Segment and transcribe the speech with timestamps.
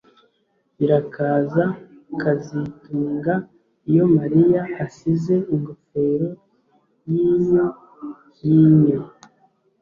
[0.77, 1.63] Birakaza
[2.21, 3.33] kazitunga
[3.89, 6.29] iyo Mariya asize ingofero
[7.09, 7.65] yinyo
[8.45, 8.99] yinyo